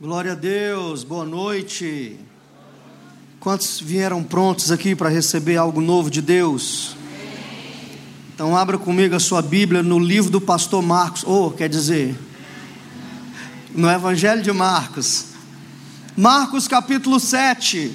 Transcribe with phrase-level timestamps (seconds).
[0.00, 2.16] Glória a Deus, boa noite.
[3.40, 6.96] Quantos vieram prontos aqui para receber algo novo de Deus?
[8.32, 12.16] Então abra comigo a sua Bíblia no livro do pastor Marcos, ou quer dizer,
[13.74, 15.30] no Evangelho de Marcos.
[16.16, 17.92] Marcos capítulo 7,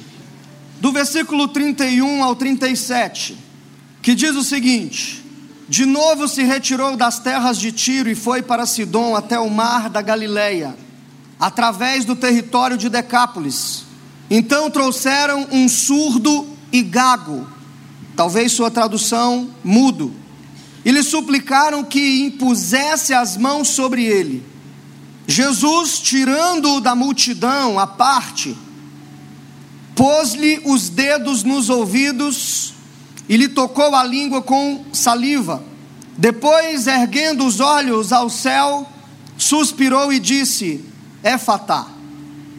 [0.81, 3.37] do versículo 31 ao 37,
[4.01, 5.23] que diz o seguinte:
[5.69, 9.89] De novo se retirou das terras de Tiro e foi para Sidom até o mar
[9.89, 10.82] da Galileia
[11.43, 13.83] através do território de Decápolis.
[14.29, 17.45] Então trouxeram um surdo e gago,
[18.15, 20.15] talvez sua tradução mudo,
[20.85, 24.41] e lhe suplicaram que impusesse as mãos sobre ele.
[25.27, 28.57] Jesus, tirando-o da multidão à parte,
[29.93, 32.73] pôs-lhe os dedos nos ouvidos
[33.27, 35.61] e lhe tocou a língua com saliva.
[36.17, 38.89] Depois, erguendo os olhos ao céu,
[39.37, 40.92] suspirou e disse:
[41.23, 41.87] Éfatá,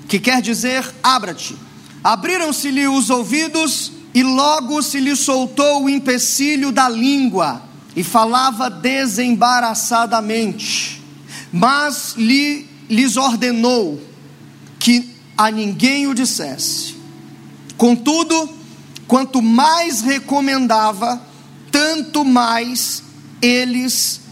[0.09, 1.54] que quer dizer abra-te.
[2.02, 7.62] Abriram-se-lhe os ouvidos e logo se lhe soltou o empecilho da língua
[7.95, 11.02] e falava desembaraçadamente.
[11.52, 14.01] Mas lhe, lhes ordenou
[14.78, 16.95] que a ninguém o dissesse.
[17.76, 18.49] Contudo,
[19.06, 21.21] quanto mais recomendava,
[21.71, 23.02] tanto mais
[23.43, 24.23] eles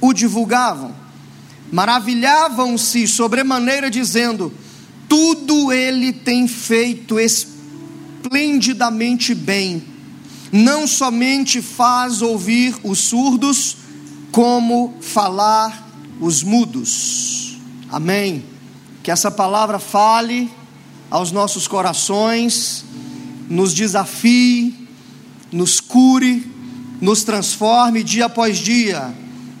[0.00, 1.02] o divulgavam
[1.72, 4.52] maravilhavam-se sobremaneira, dizendo:
[5.08, 9.82] Tudo ele tem feito esplendidamente bem,
[10.52, 13.76] não somente faz ouvir os surdos,
[14.30, 15.84] como falar
[16.20, 17.58] os mudos.
[17.90, 18.44] Amém.
[19.02, 20.50] Que essa palavra fale
[21.10, 22.84] aos nossos corações,
[23.48, 24.88] nos desafie,
[25.52, 26.50] nos cure,
[27.00, 29.14] nos transforme dia após dia.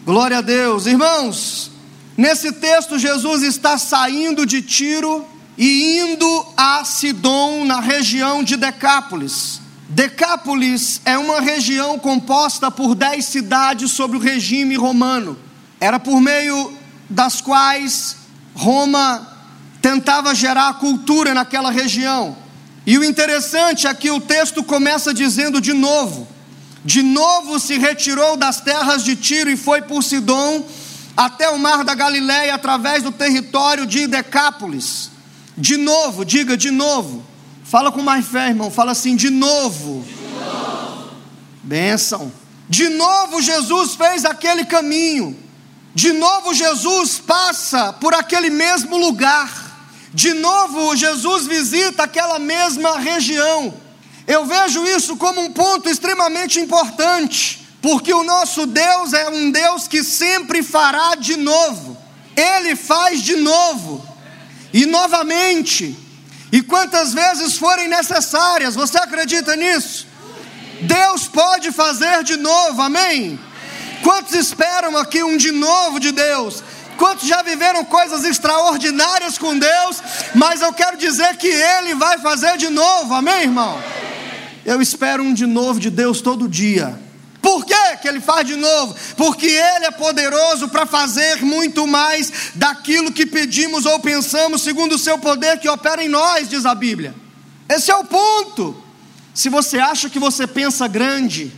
[0.04, 1.73] Glória a Deus, irmãos.
[2.16, 5.26] Nesse texto, Jesus está saindo de Tiro
[5.58, 9.60] e indo a Sidom, na região de Decápolis.
[9.88, 15.36] Decápolis é uma região composta por dez cidades sob o regime romano.
[15.80, 16.72] Era por meio
[17.10, 18.16] das quais
[18.54, 19.28] Roma
[19.82, 22.36] tentava gerar cultura naquela região.
[22.86, 26.28] E o interessante é que o texto começa dizendo de novo:
[26.84, 30.64] de novo se retirou das terras de Tiro e foi por Sidom
[31.16, 35.10] até o mar da Galiléia através do território de Decápolis.
[35.56, 37.24] De novo, diga de novo.
[37.64, 38.70] Fala com mais fé, irmão.
[38.70, 40.04] Fala assim, de novo.
[40.04, 41.14] De novo.
[42.68, 45.36] De novo Jesus fez aquele caminho.
[45.94, 49.62] De novo Jesus passa por aquele mesmo lugar.
[50.12, 53.74] De novo Jesus visita aquela mesma região.
[54.26, 59.86] Eu vejo isso como um ponto extremamente importante porque o nosso Deus é um Deus
[59.86, 61.94] que sempre fará de novo,
[62.34, 64.02] Ele faz de novo,
[64.72, 65.94] e novamente,
[66.50, 70.06] e quantas vezes forem necessárias, você acredita nisso?
[70.80, 73.38] Deus pode fazer de novo, amém?
[74.02, 76.64] Quantos esperam aqui um de novo de Deus?
[76.96, 80.02] Quantos já viveram coisas extraordinárias com Deus,
[80.34, 83.78] mas eu quero dizer que Ele vai fazer de novo, amém, irmão?
[84.64, 87.03] Eu espero um de novo de Deus todo dia.
[87.44, 88.96] Por que, que ele faz de novo?
[89.18, 94.98] Porque ele é poderoso para fazer muito mais daquilo que pedimos ou pensamos, segundo o
[94.98, 97.14] seu poder que opera em nós, diz a Bíblia.
[97.68, 98.82] Esse é o ponto.
[99.34, 101.52] Se você acha que você pensa grande,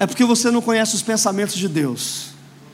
[0.00, 2.30] é porque você não conhece os pensamentos de Deus.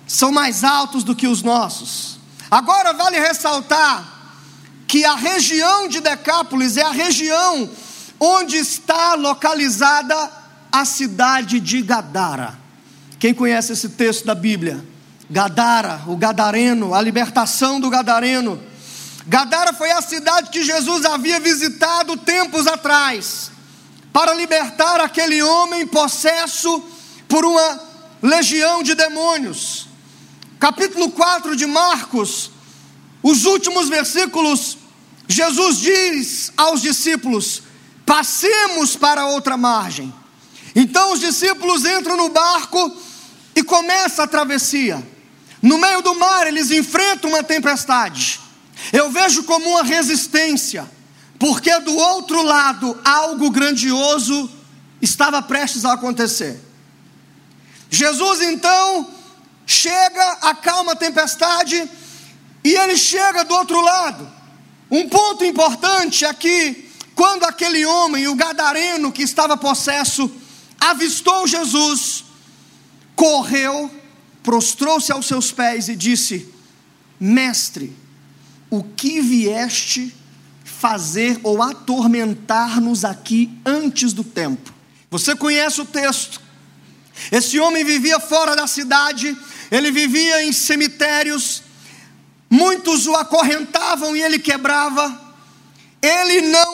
[0.07, 2.19] São mais altos do que os nossos.
[2.51, 4.33] Agora vale ressaltar
[4.89, 7.69] que a região de Decápolis é a região
[8.19, 10.46] onde está localizada
[10.81, 12.59] a cidade de Gadara.
[13.19, 14.85] Quem conhece esse texto da Bíblia?
[15.29, 18.63] Gadara, o Gadareno, a libertação do Gadareno.
[19.27, 23.51] Gadara foi a cidade que Jesus havia visitado tempos atrás,
[24.13, 26.85] para libertar aquele homem possesso
[27.27, 27.81] por uma
[28.23, 29.89] legião de demônios.
[30.61, 32.51] Capítulo 4 de Marcos,
[33.23, 34.77] os últimos versículos,
[35.27, 37.63] Jesus diz aos discípulos:
[38.05, 40.13] passemos para outra margem.
[40.79, 42.95] Então os discípulos entram no barco
[43.55, 45.03] e começa a travessia.
[45.63, 48.39] No meio do mar eles enfrentam uma tempestade.
[48.93, 50.87] Eu vejo como uma resistência,
[51.39, 54.51] porque do outro lado algo grandioso
[55.01, 56.61] estava prestes a acontecer.
[57.89, 59.09] Jesus então
[59.65, 61.91] chega, acalma a tempestade
[62.63, 64.31] e ele chega do outro lado.
[64.91, 70.31] Um ponto importante é que quando aquele homem, o gadareno que estava possesso,
[70.91, 72.25] avistou Jesus,
[73.15, 73.91] correu,
[74.43, 76.49] prostrou-se aos seus pés e disse:
[77.19, 77.95] Mestre,
[78.71, 80.15] o que vieste
[80.77, 84.75] fazer ou atormentar-nos aqui antes do tempo.
[85.11, 86.41] Você conhece o texto.
[87.33, 89.35] Esse homem vivia fora da cidade,
[89.71, 91.63] ele vivia em cemitérios,
[92.51, 95.25] muitos o acorrentavam e ele quebrava.
[96.03, 96.66] Ele não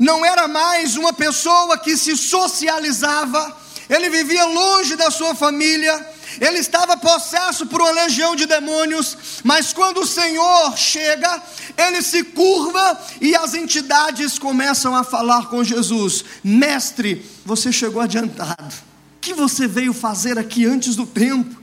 [0.00, 3.54] não era mais uma pessoa que se socializava,
[3.86, 6.08] ele vivia longe da sua família,
[6.40, 9.14] ele estava possesso por uma legião de demônios,
[9.44, 11.42] mas quando o Senhor chega,
[11.76, 18.74] ele se curva e as entidades começam a falar com Jesus: Mestre, você chegou adiantado,
[19.16, 21.60] o que você veio fazer aqui antes do tempo?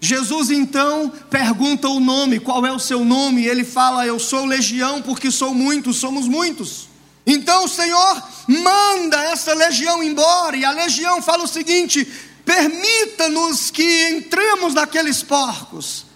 [0.00, 3.46] Jesus então pergunta o nome, qual é o seu nome?
[3.46, 6.92] Ele fala: Eu sou legião, porque sou muitos, somos muitos.
[7.26, 12.06] Então o Senhor manda essa legião embora, e a legião fala o seguinte:
[12.44, 16.06] permita-nos que entremos naqueles porcos.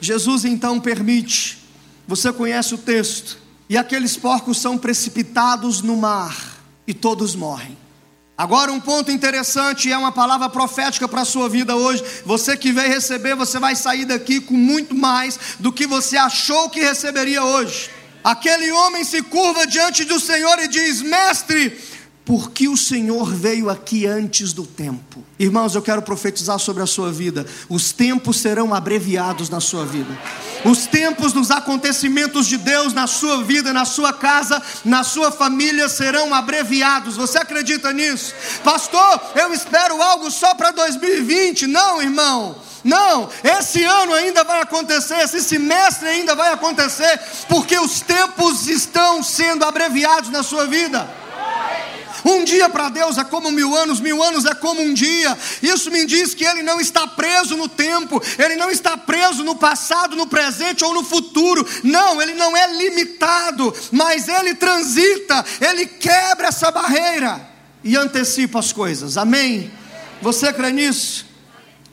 [0.00, 1.58] Jesus então permite,
[2.06, 3.38] você conhece o texto,
[3.68, 7.76] e aqueles porcos são precipitados no mar, e todos morrem.
[8.36, 12.04] Agora, um ponto interessante é uma palavra profética para a sua vida hoje.
[12.24, 16.70] Você que veio receber, você vai sair daqui com muito mais do que você achou
[16.70, 17.90] que receberia hoje.
[18.22, 21.78] Aquele homem se curva diante do Senhor e diz: Mestre,
[22.28, 25.24] porque o Senhor veio aqui antes do tempo.
[25.38, 27.46] Irmãos, eu quero profetizar sobre a sua vida.
[27.70, 30.14] Os tempos serão abreviados na sua vida.
[30.62, 35.88] Os tempos dos acontecimentos de Deus na sua vida, na sua casa, na sua família
[35.88, 37.16] serão abreviados.
[37.16, 38.34] Você acredita nisso?
[38.62, 41.66] Pastor, eu espero algo só para 2020.
[41.66, 42.56] Não, irmão.
[42.88, 49.22] Não, esse ano ainda vai acontecer, esse semestre ainda vai acontecer, porque os tempos estão
[49.22, 51.06] sendo abreviados na sua vida.
[52.24, 55.36] Um dia para Deus é como mil anos, mil anos é como um dia.
[55.62, 59.54] Isso me diz que Ele não está preso no tempo, Ele não está preso no
[59.54, 61.68] passado, no presente ou no futuro.
[61.84, 67.38] Não, Ele não é limitado, mas Ele transita, Ele quebra essa barreira
[67.84, 69.18] e antecipa as coisas.
[69.18, 69.70] Amém?
[70.22, 71.27] Você crê nisso?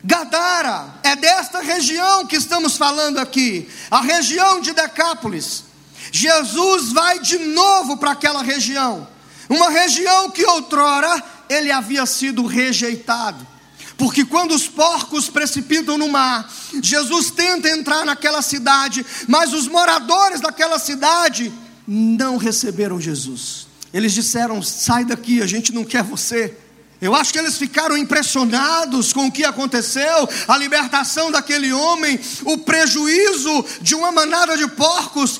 [0.06, 5.64] Gadara, é desta região que estamos falando aqui, a região de Decápolis.
[6.12, 9.08] Jesus vai de novo para aquela região,
[9.50, 13.46] uma região que outrora ele havia sido rejeitado.
[13.98, 16.54] Porque quando os porcos precipitam no mar,
[16.84, 21.52] Jesus tenta entrar naquela cidade, mas os moradores daquela cidade
[21.88, 23.66] não receberam Jesus.
[23.92, 26.56] Eles disseram: sai daqui, a gente não quer você.
[27.02, 32.58] Eu acho que eles ficaram impressionados com o que aconteceu, a libertação daquele homem, o
[32.60, 35.40] prejuízo de uma manada de porcos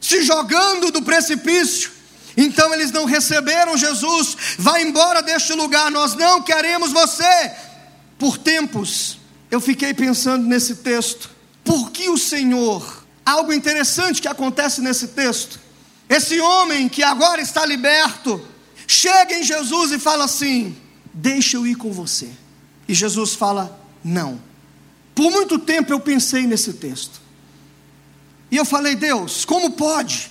[0.00, 1.90] se jogando do precipício.
[2.36, 7.52] Então eles não receberam Jesus, vai embora deste lugar, nós não queremos você.
[8.18, 9.18] Por tempos,
[9.50, 11.28] eu fiquei pensando nesse texto,
[11.64, 15.60] por que o Senhor, algo interessante que acontece nesse texto,
[16.08, 18.40] esse homem que agora está liberto,
[18.86, 20.76] chega em Jesus e fala assim:
[21.12, 22.28] Deixa eu ir com você.
[22.88, 24.40] E Jesus fala: Não.
[25.14, 27.20] Por muito tempo eu pensei nesse texto.
[28.50, 30.30] E eu falei: Deus, como pode?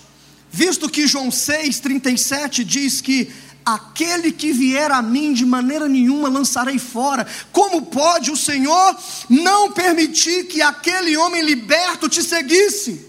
[0.52, 3.32] Visto que João 6,37 diz que
[3.66, 7.26] aquele que vier a mim de maneira nenhuma lançarei fora.
[7.52, 8.98] Como pode o Senhor
[9.30, 13.08] não permitir que aquele homem liberto te seguisse,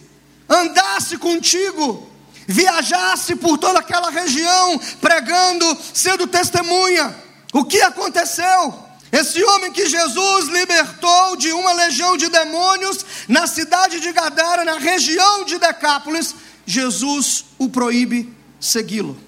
[0.48, 2.08] andasse contigo,
[2.46, 7.14] viajasse por toda aquela região, pregando, sendo testemunha?
[7.52, 8.74] O que aconteceu?
[9.12, 14.78] Esse homem que Jesus libertou de uma legião de demônios na cidade de Gadara, na
[14.78, 19.18] região de Decápolis, Jesus o proíbe segui-lo.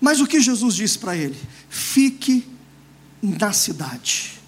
[0.00, 1.36] Mas o que Jesus disse para ele?
[1.68, 2.48] Fique
[3.20, 4.40] na cidade.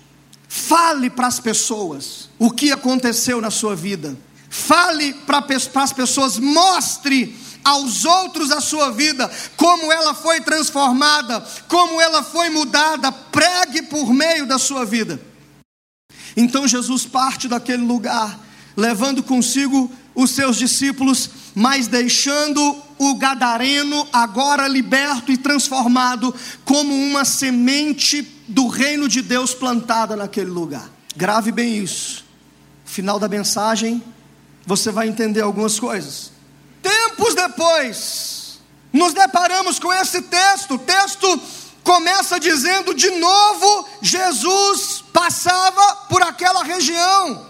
[0.49, 4.16] Fale para as pessoas o que aconteceu na sua vida.
[4.49, 5.44] Fale para
[5.82, 12.50] as pessoas, mostre aos outros a sua vida, como ela foi transformada, como ela foi
[12.50, 15.21] mudada, pregue por meio da sua vida.
[16.37, 18.38] Então Jesus parte daquele lugar,
[18.76, 27.25] levando consigo os seus discípulos, mas deixando o gadareno agora liberto e transformado como uma
[27.25, 30.90] semente do reino de Deus plantada naquele lugar.
[31.16, 32.25] Grave bem isso.
[32.85, 34.02] Final da mensagem,
[34.66, 36.31] você vai entender algumas coisas.
[37.46, 38.61] Depois,
[38.92, 40.75] nos deparamos com esse texto.
[40.75, 41.40] O texto
[41.82, 47.46] começa dizendo de novo: Jesus passava por aquela região.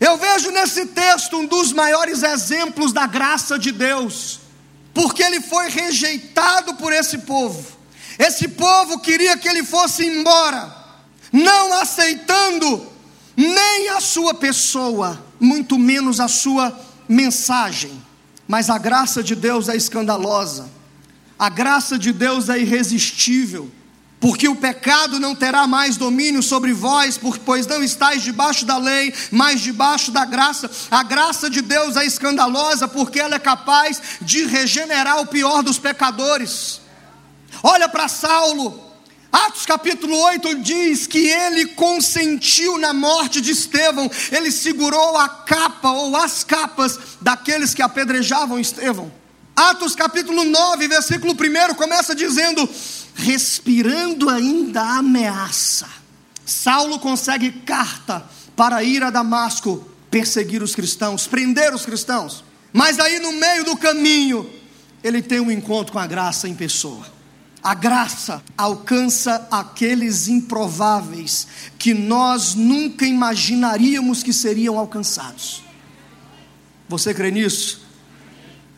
[0.00, 4.40] Eu vejo nesse texto um dos maiores exemplos da graça de Deus,
[4.94, 7.64] porque ele foi rejeitado por esse povo.
[8.18, 10.74] Esse povo queria que ele fosse embora,
[11.32, 12.86] não aceitando
[13.36, 18.02] nem a sua pessoa, muito menos a sua mensagem.
[18.46, 20.68] Mas a graça de Deus é escandalosa,
[21.38, 23.70] a graça de Deus é irresistível
[24.24, 29.12] porque o pecado não terá mais domínio sobre vós, pois não estáis debaixo da lei,
[29.30, 30.70] mas debaixo da graça.
[30.90, 35.78] A graça de Deus é escandalosa, porque ela é capaz de regenerar o pior dos
[35.78, 36.80] pecadores.
[37.62, 38.93] Olha para Saulo,
[39.34, 45.90] Atos capítulo 8 diz que ele consentiu na morte de Estevão, ele segurou a capa
[45.90, 49.12] ou as capas daqueles que apedrejavam Estevão.
[49.56, 52.68] Atos capítulo 9, versículo 1 começa dizendo:
[53.16, 55.88] respirando ainda a ameaça,
[56.46, 58.24] Saulo consegue carta
[58.54, 62.44] para ir a Damasco perseguir os cristãos, prender os cristãos.
[62.72, 64.48] Mas aí no meio do caminho,
[65.02, 67.13] ele tem um encontro com a graça em pessoa.
[67.64, 71.46] A graça alcança aqueles improváveis
[71.78, 75.64] que nós nunca imaginaríamos que seriam alcançados.
[76.86, 77.82] Você crê nisso?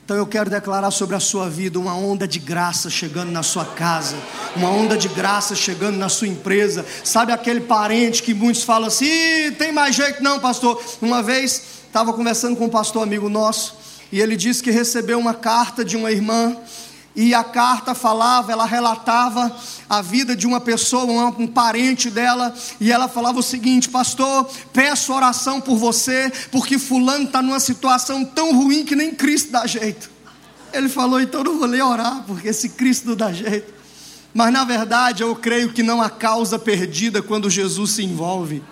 [0.04, 3.64] Então eu quero declarar sobre a sua vida uma onda de graça chegando na sua
[3.64, 4.14] casa,
[4.54, 6.86] uma onda de graça chegando na sua empresa.
[7.02, 10.80] Sabe aquele parente que muitos falam assim: tem mais jeito não, pastor?
[11.02, 13.74] Uma vez estava conversando com um pastor amigo nosso
[14.12, 16.56] e ele disse que recebeu uma carta de uma irmã
[17.16, 19.50] e a carta falava, ela relatava
[19.88, 25.14] a vida de uma pessoa, um, parente dela, e ela falava o seguinte: Pastor, peço
[25.14, 30.10] oração por você, porque Fulano está numa situação tão ruim que nem Cristo dá jeito.
[30.74, 33.74] Ele falou: Então não vou ler orar, porque esse Cristo não dá jeito.
[34.34, 38.62] Mas na verdade eu creio que não há causa perdida quando Jesus se envolve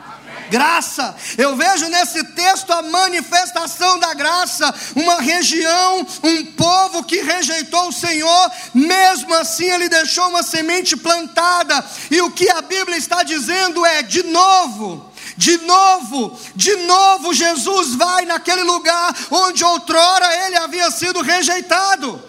[0.51, 1.15] graça.
[1.37, 7.93] Eu vejo nesse texto a manifestação da graça, uma região, um povo que rejeitou o
[7.93, 13.85] Senhor, mesmo assim ele deixou uma semente plantada, e o que a Bíblia está dizendo
[13.85, 20.91] é: de novo, de novo, de novo, Jesus vai naquele lugar onde outrora ele havia
[20.91, 22.23] sido rejeitado.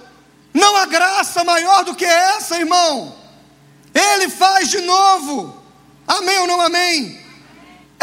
[0.54, 3.14] Não há graça maior do que essa, irmão.
[3.94, 5.62] Ele faz de novo.
[6.08, 7.25] Amém ou não amém?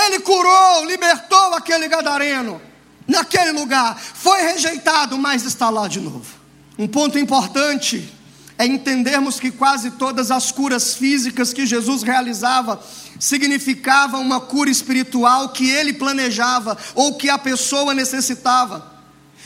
[0.07, 2.61] Ele curou, libertou aquele gadareno
[3.07, 3.99] naquele lugar.
[3.99, 6.27] Foi rejeitado, mas está lá de novo.
[6.79, 8.13] Um ponto importante
[8.59, 12.81] é entendermos que quase todas as curas físicas que Jesus realizava
[13.19, 18.92] significavam uma cura espiritual que ele planejava ou que a pessoa necessitava.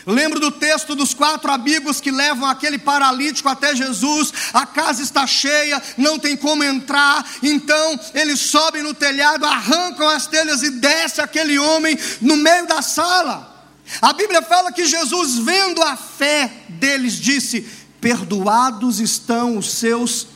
[0.06, 4.32] Lembro do texto dos quatro amigos que levam aquele paralítico até Jesus.
[4.52, 7.28] A casa está cheia, não tem como entrar.
[7.42, 12.82] Então eles sobem no telhado, arrancam as telhas e desce aquele homem no meio da
[12.82, 13.52] sala.
[14.00, 17.66] A Bíblia fala que Jesus, vendo a fé deles, disse:
[18.00, 20.28] Perdoados estão os seus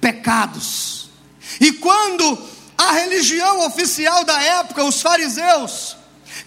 [0.00, 1.10] pecados.
[1.60, 2.38] E quando
[2.78, 5.96] a religião oficial da época, os fariseus,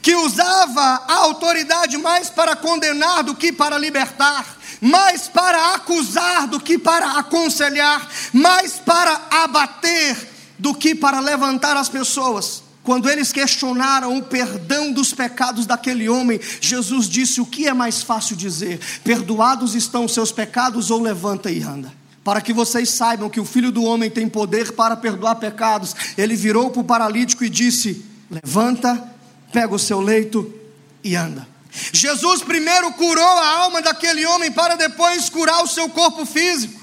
[0.06, 6.60] que usava a autoridade mais para condenar do que para libertar, mais para acusar do
[6.60, 10.16] que para aconselhar, mais para abater
[10.60, 12.62] do que para levantar as pessoas.
[12.84, 18.04] Quando eles questionaram o perdão dos pecados daquele homem, Jesus disse: O que é mais
[18.04, 18.80] fácil dizer?
[19.04, 21.92] Perdoados estão os seus pecados ou levanta e anda?
[22.24, 26.36] Para que vocês saibam que o filho do homem tem poder para perdoar pecados, ele
[26.36, 29.15] virou para o paralítico e disse: Levanta
[29.56, 30.54] pega o seu leito
[31.02, 31.48] e anda.
[31.94, 36.82] Jesus primeiro curou a alma daquele homem para depois curar o seu corpo físico.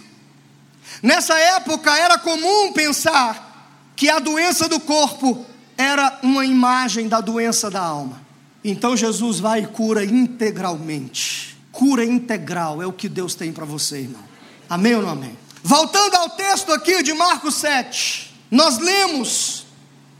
[1.02, 5.44] Nessa época era comum pensar que a doença do corpo
[5.76, 8.22] era uma imagem da doença da alma.
[8.64, 11.58] Então Jesus vai e cura integralmente.
[11.70, 14.24] Cura integral é o que Deus tem para você, irmão.
[14.66, 15.36] Amém ou não amém?
[15.62, 19.61] Voltando ao texto aqui de Marcos 7, nós lemos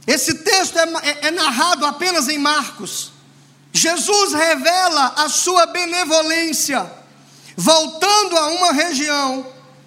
[0.07, 3.13] esse texto é, é, é narrado apenas em Marcos.
[3.73, 6.91] Jesus revela a sua benevolência,
[7.57, 9.47] voltando a uma região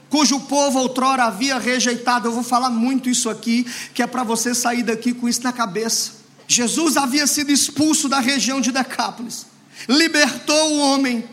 [0.10, 2.28] cujo povo outrora havia rejeitado.
[2.28, 5.52] Eu vou falar muito isso aqui, que é para você sair daqui com isso na
[5.52, 6.14] cabeça.
[6.48, 9.46] Jesus havia sido expulso da região de Decápolis,
[9.90, 11.28] libertou o homem,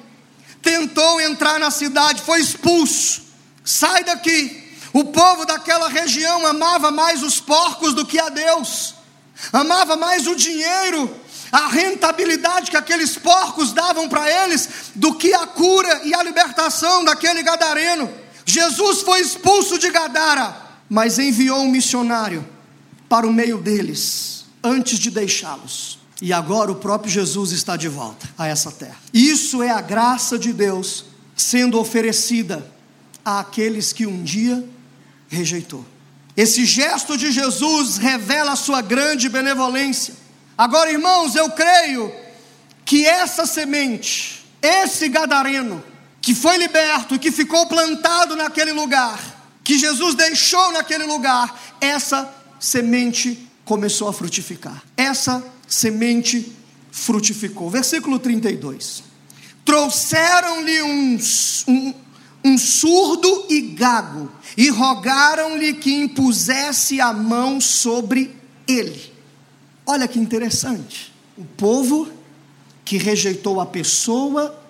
[0.61, 3.23] tentou entrar na cidade, foi expulso.
[3.65, 4.62] Sai daqui.
[4.93, 8.95] O povo daquela região amava mais os porcos do que a Deus,
[9.53, 11.15] amava mais o dinheiro,
[11.51, 17.05] a rentabilidade que aqueles porcos davam para eles, do que a cura e a libertação
[17.05, 18.11] daquele gadareno.
[18.45, 20.57] Jesus foi expulso de Gadara,
[20.89, 22.47] mas enviou um missionário
[23.09, 25.99] para o meio deles, antes de deixá-los.
[26.21, 28.97] E agora o próprio Jesus está de volta a essa terra.
[29.13, 31.05] Isso é a graça de Deus
[31.37, 32.65] sendo oferecida
[33.25, 34.65] àqueles que um dia
[35.33, 35.85] rejeitou.
[36.37, 40.15] Esse gesto de Jesus revela a sua grande benevolência.
[40.57, 42.13] Agora, irmãos, eu creio
[42.85, 45.83] que essa semente Esse gadareno
[46.21, 49.19] que foi liberto que ficou plantado naquele lugar,
[49.65, 54.81] que Jesus deixou naquele lugar, essa semente começou a frutificar.
[54.97, 56.53] Essa semente
[56.93, 57.69] frutificou.
[57.69, 59.03] Versículo 32.
[59.65, 61.19] Trouxeram-lhe um,
[61.67, 61.95] um,
[62.45, 68.35] um surdo e gago, e rogaram-lhe que impusesse a mão sobre
[68.67, 69.13] ele.
[69.87, 71.13] Olha que interessante.
[71.37, 72.09] O povo
[72.85, 74.61] que rejeitou a pessoa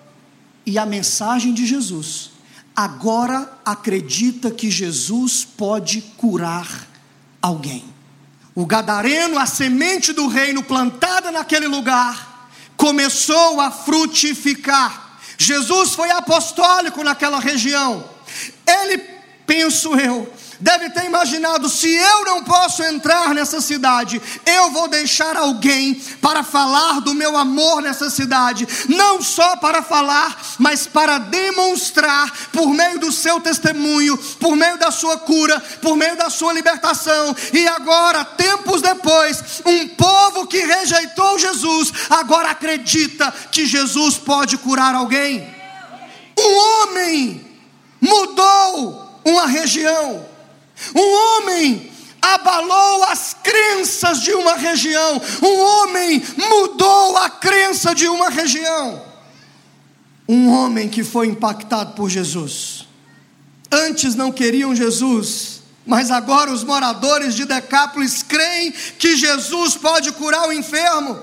[0.65, 2.31] e a mensagem de Jesus,
[2.75, 6.87] agora acredita que Jesus pode curar
[7.41, 7.83] alguém.
[8.55, 15.02] O gadareno, a semente do reino plantada naquele lugar, começou a frutificar.
[15.43, 18.03] Jesus foi apostólico naquela região.
[18.65, 18.97] Ele,
[19.45, 25.35] penso eu, deve ter imaginado: se eu não posso entrar nessa cidade, eu vou deixar
[25.35, 32.31] alguém para falar do meu amor nessa cidade, não só para falar, mas para demonstrar,
[32.51, 37.35] por meio do seu testemunho, por meio da sua cura, por meio da sua libertação.
[37.53, 44.95] E agora, tempos depois, um povo que rejeitou Jesus, agora acredita que Jesus pode curar
[44.95, 45.47] alguém.
[46.37, 47.45] Um homem
[48.01, 50.32] mudou uma região.
[50.95, 55.21] Um homem abalou as crenças de uma região.
[55.41, 59.01] Um homem mudou a crença de uma região.
[60.27, 62.87] Um homem que foi impactado por Jesus.
[63.69, 70.47] Antes não queriam Jesus, mas agora os moradores de Decápolis creem que Jesus pode curar
[70.47, 71.19] o enfermo.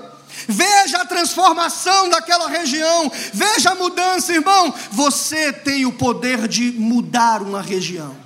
[0.47, 4.73] Veja a transformação daquela região, veja a mudança, irmão.
[4.91, 8.20] Você tem o poder de mudar uma região.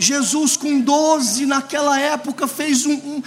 [0.00, 3.22] Jesus, com 12 naquela época, fez um, um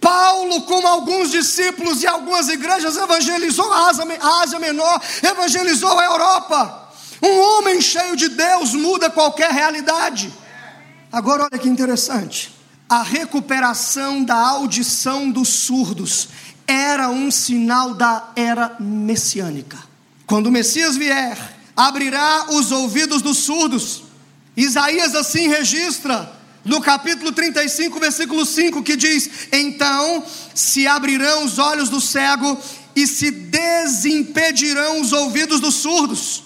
[0.00, 6.04] Paulo, com alguns discípulos e algumas igrejas, evangelizou a Ásia, a Ásia Menor, evangelizou a
[6.04, 6.92] Europa.
[7.22, 10.32] Um homem cheio de Deus muda qualquer realidade.
[11.10, 12.54] Agora, olha que interessante:
[12.88, 16.28] a recuperação da audição dos surdos
[16.66, 19.78] era um sinal da era messiânica.
[20.26, 21.38] Quando o Messias vier,
[21.76, 24.05] abrirá os ouvidos dos surdos
[24.56, 26.32] Isaías assim registra
[26.64, 32.58] no capítulo 35, versículo 5, que diz: Então se abrirão os olhos do cego
[32.94, 36.42] e se desimpedirão os ouvidos dos surdos.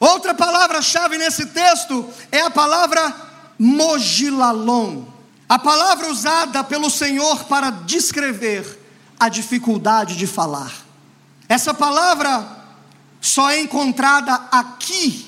[0.00, 3.14] Outra palavra-chave nesse texto é a palavra
[3.58, 5.04] mogilalon,
[5.48, 8.78] a palavra usada pelo Senhor para descrever
[9.18, 10.72] a dificuldade de falar.
[11.48, 12.46] Essa palavra
[13.20, 15.27] só é encontrada aqui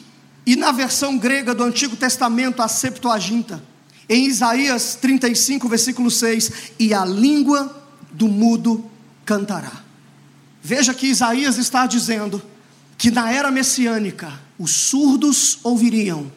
[0.51, 3.63] e na versão grega do Antigo Testamento, a Septuaginta,
[4.09, 8.91] em Isaías 35, versículo 6, e a língua do mudo
[9.25, 9.71] cantará.
[10.61, 12.43] Veja que Isaías está dizendo
[12.99, 16.33] que na era messiânica os surdos ouviriam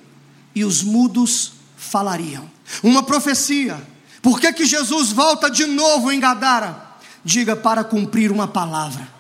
[0.54, 2.47] e os mudos falariam.
[2.84, 3.82] Uma profecia.
[4.21, 6.99] Por que, que Jesus volta de novo em Gadara?
[7.26, 9.12] Diga para cumprir uma palavra.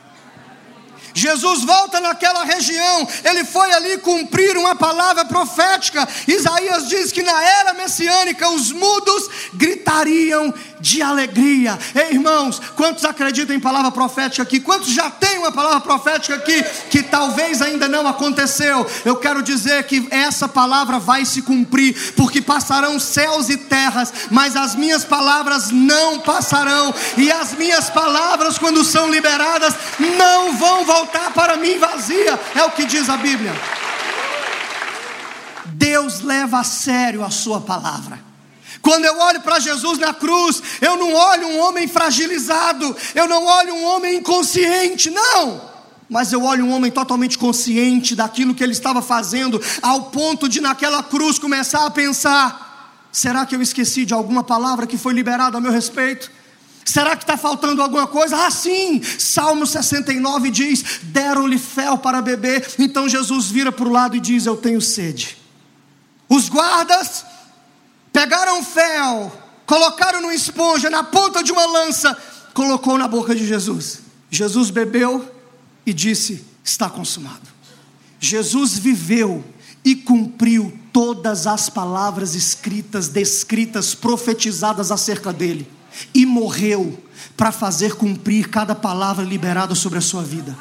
[1.13, 6.07] Jesus volta naquela região, ele foi ali cumprir uma palavra profética.
[6.27, 11.79] Isaías diz que na era messiânica os mudos gritariam de alegria.
[11.95, 14.59] Ei, irmãos, quantos acreditam em palavra profética aqui?
[14.59, 18.85] Quantos já têm uma palavra profética aqui que talvez ainda não aconteceu?
[19.05, 24.57] Eu quero dizer que essa palavra vai se cumprir, porque passarão céus e terras, mas
[24.57, 29.73] as minhas palavras não passarão, e as minhas palavras, quando são liberadas,
[30.17, 33.53] não vão voltar para mim vazia, é o que diz a Bíblia.
[35.65, 38.22] Deus leva a sério a sua palavra.
[38.83, 43.45] Quando eu olho para Jesus na cruz, eu não olho um homem fragilizado, eu não
[43.45, 45.61] olho um homem inconsciente, não.
[46.09, 50.59] Mas eu olho um homem totalmente consciente daquilo que ele estava fazendo, ao ponto de
[50.59, 55.57] naquela cruz começar a pensar: será que eu esqueci de alguma palavra que foi liberada
[55.57, 56.29] a meu respeito?
[56.83, 58.45] Será que está faltando alguma coisa?
[58.45, 59.01] Ah, sim!
[59.01, 62.69] Salmo 69 diz: Deram-lhe fel para beber.
[62.77, 65.37] Então Jesus vira para o lado e diz: Eu tenho sede.
[66.27, 67.31] Os guardas
[68.13, 69.31] pegaram fel,
[69.65, 72.15] colocaram numa esponja, na ponta de uma lança,
[72.53, 74.01] colocou na boca de Jesus.
[74.29, 75.29] Jesus bebeu
[75.85, 77.51] e disse: Está consumado.
[78.19, 79.43] Jesus viveu
[79.83, 85.67] e cumpriu todas as palavras escritas, descritas, profetizadas acerca dele,
[86.13, 86.97] e morreu
[87.35, 90.55] para fazer cumprir cada palavra liberada sobre a sua vida.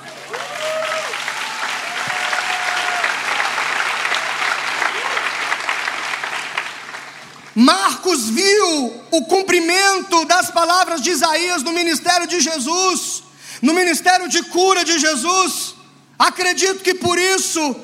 [7.55, 13.23] Marcos viu o cumprimento das palavras de Isaías no ministério de Jesus,
[13.61, 15.75] no ministério de cura de Jesus.
[16.19, 17.77] Acredito que por isso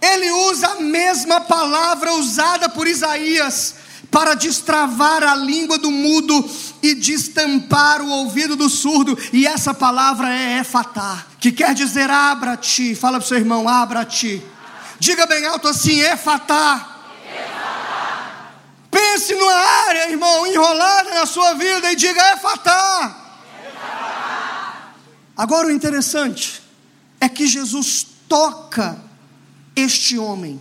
[0.00, 3.76] ele usa a mesma palavra usada por Isaías
[4.10, 6.48] para destravar a língua do mudo
[6.82, 12.94] e destampar o ouvido do surdo, e essa palavra é efatá, que quer dizer abra-te.
[12.94, 14.40] Fala para o seu irmão, abra-te.
[15.00, 16.93] Diga bem alto assim, efatá.
[19.14, 23.38] Pense numa área, irmão, enrolada na sua vida e diga efatá.
[25.36, 26.60] Agora o interessante
[27.20, 29.00] é que Jesus toca
[29.76, 30.60] este homem,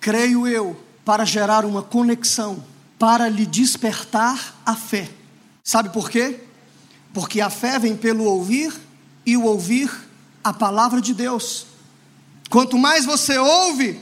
[0.00, 2.64] creio eu, para gerar uma conexão,
[2.98, 5.08] para lhe despertar a fé.
[5.62, 6.40] Sabe por quê?
[7.12, 8.74] Porque a fé vem pelo ouvir
[9.24, 9.88] e o ouvir
[10.42, 11.64] a palavra de Deus.
[12.50, 14.00] Quanto mais você ouve,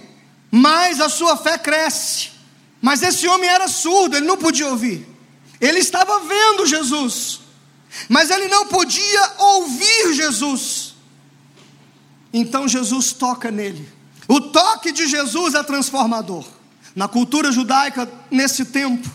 [0.50, 2.32] mais a sua fé cresce.
[2.82, 5.08] Mas esse homem era surdo, ele não podia ouvir.
[5.60, 7.40] Ele estava vendo Jesus,
[8.08, 10.96] mas ele não podia ouvir Jesus.
[12.32, 13.88] Então Jesus toca nele.
[14.26, 16.44] O toque de Jesus é transformador.
[16.94, 19.08] Na cultura judaica, nesse tempo,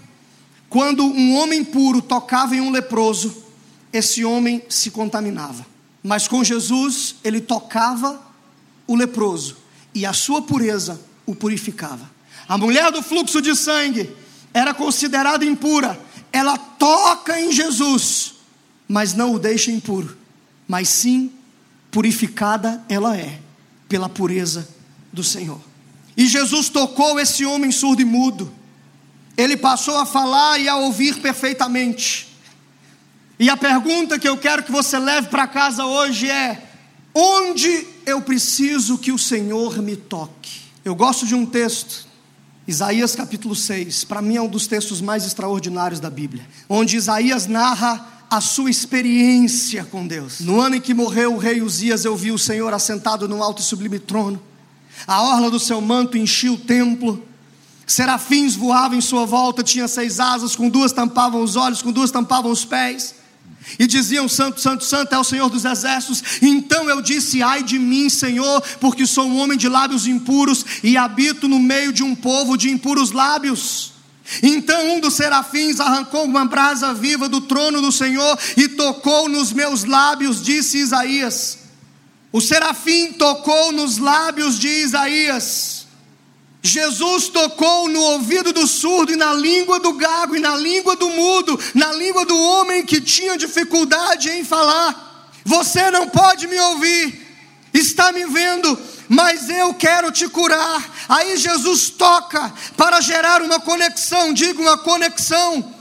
[0.70, 3.44] quando um homem puro tocava em um leproso,
[3.92, 5.66] esse homem se contaminava.
[6.02, 8.22] Mas com Jesus, ele tocava
[8.88, 9.58] o leproso
[9.94, 12.17] e a sua pureza o purificava.
[12.48, 14.10] A mulher do fluxo de sangue
[14.54, 16.00] era considerada impura.
[16.32, 18.36] Ela toca em Jesus,
[18.88, 20.18] mas não o deixa impuro,
[20.68, 21.32] mas sim
[21.92, 23.40] purificada ela é
[23.90, 24.68] pela pureza
[25.12, 25.60] do Senhor.
[26.16, 28.52] E Jesus tocou esse homem surdo e mudo.
[29.38, 32.28] Ele passou a falar e a ouvir perfeitamente.
[33.40, 36.72] E a pergunta que eu quero que você leve para casa hoje é:
[37.14, 40.62] onde eu preciso que o Senhor me toque?
[40.84, 42.07] Eu gosto de um texto,
[42.68, 47.48] Isaías capítulo 6, para mim é um dos textos mais extraordinários da Bíblia, onde Isaías
[47.48, 50.42] narra a sua experiência com Deus.
[50.42, 53.62] No ano em que morreu o rei Uzias, eu vi o Senhor assentado no alto
[53.62, 54.44] e sublime trono.
[55.08, 57.26] A orla do seu manto enchia o templo,
[57.86, 62.12] serafins voavam em sua volta, tinha seis asas, com duas tampavam os olhos, com duas
[62.12, 63.16] tampavam os pés,
[63.80, 66.24] e diziam: Santo, Santo, Santo é o Senhor dos exércitos.
[66.42, 70.98] Então eu disse: Ai de mim, Senhor, porque sou um homem de lábios impuros e
[70.98, 73.94] habito no meio de um povo de impuros lábios.
[74.44, 79.54] Então um dos serafins arrancou uma brasa viva do trono do Senhor e tocou nos
[79.54, 81.60] meus lábios, disse Isaías.
[82.32, 85.77] O serafim tocou nos lábios de Isaías.
[86.62, 91.10] Jesus tocou no ouvido do surdo e na língua do gago e na língua do
[91.10, 95.32] mudo, na língua do homem que tinha dificuldade em falar.
[95.46, 97.26] Você não pode me ouvir,
[97.74, 100.84] está me vendo, mas eu quero te curar.
[101.08, 105.74] Aí Jesus toca para gerar uma conexão, diga uma conexão.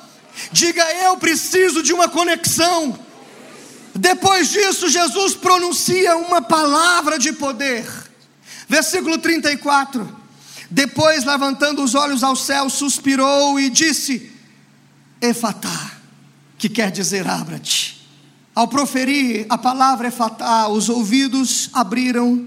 [0.53, 2.97] Diga eu preciso de uma conexão.
[3.95, 7.87] Depois disso, Jesus pronuncia uma palavra de poder.
[8.69, 10.16] Versículo 34.
[10.71, 14.31] Depois, levantando os olhos ao céu, suspirou e disse:
[15.21, 15.93] Efatá,
[16.59, 17.97] que quer dizer abra-te.
[18.55, 22.47] Ao proferir a palavra Efatá, os ouvidos abriram,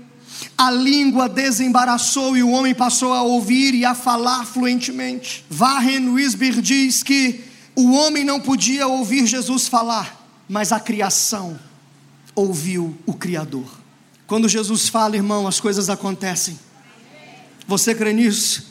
[0.58, 5.46] a língua desembaraçou e o homem passou a ouvir e a falar fluentemente.
[5.50, 7.44] Warren Wisber diz que
[7.76, 11.60] o homem não podia ouvir Jesus falar mas a criação
[12.34, 13.70] ouviu o Criador.
[14.26, 16.60] Quando Jesus fala, irmão, as coisas acontecem.
[17.70, 18.64] Você crê nisso?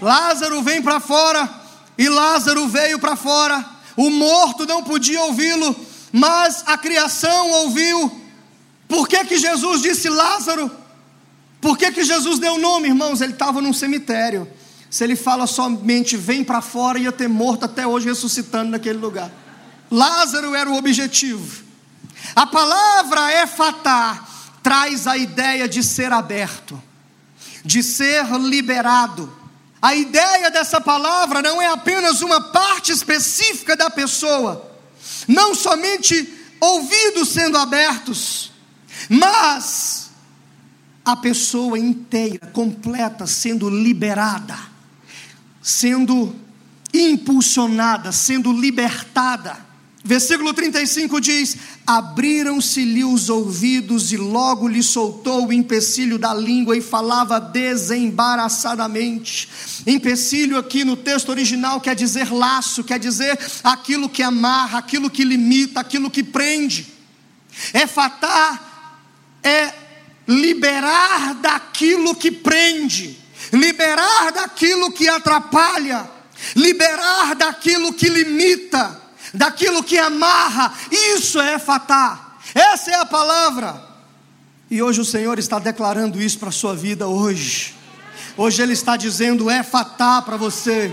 [0.00, 1.50] Lázaro vem para fora,
[1.98, 3.68] e Lázaro veio para fora.
[3.96, 5.74] O morto não podia ouvi-lo,
[6.12, 8.16] mas a criação ouviu.
[8.86, 10.70] Por que, que Jesus disse Lázaro?
[11.60, 13.20] Por que, que Jesus deu o nome, irmãos?
[13.20, 14.48] Ele estava num cemitério.
[14.88, 19.32] Se ele fala somente vem para fora, ia ter morto até hoje ressuscitando naquele lugar.
[19.90, 21.64] Lázaro era o objetivo.
[22.36, 24.24] A palavra efatá
[24.62, 26.80] traz a ideia de ser aberto,
[27.68, 29.30] de ser liberado.
[29.80, 34.74] A ideia dessa palavra não é apenas uma parte específica da pessoa,
[35.28, 38.50] não somente ouvidos sendo abertos,
[39.06, 40.08] mas
[41.04, 44.58] a pessoa inteira, completa, sendo liberada,
[45.60, 46.34] sendo
[46.94, 49.67] impulsionada, sendo libertada.
[50.08, 51.54] Versículo 35 diz:
[51.86, 59.46] Abriram-se-lhe os ouvidos, e logo lhe soltou o empecilho da língua e falava desembaraçadamente.
[59.86, 65.22] Empecilho aqui no texto original quer dizer laço, quer dizer aquilo que amarra, aquilo que
[65.22, 66.86] limita, aquilo que prende.
[67.74, 69.02] É fatar,
[69.42, 69.74] é
[70.26, 73.18] liberar daquilo que prende,
[73.52, 76.08] liberar daquilo que atrapalha,
[76.56, 78.97] liberar daquilo que limita
[79.34, 83.88] daquilo que amarra, isso é fatá, essa é a palavra.
[84.70, 87.74] E hoje o Senhor está declarando isso para a sua vida hoje.
[88.36, 90.92] Hoje Ele está dizendo é fatá para você.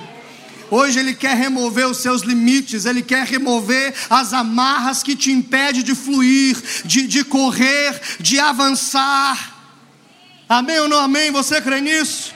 [0.71, 5.83] Hoje Ele quer remover os seus limites, Ele quer remover as amarras que te impedem
[5.83, 9.53] de fluir, de, de correr, de avançar.
[10.49, 11.31] Amém ou não amém?
[11.31, 12.34] Você crê nisso?